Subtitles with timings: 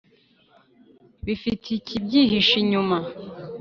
[1.25, 2.97] bifite ikibyihishe inyuma.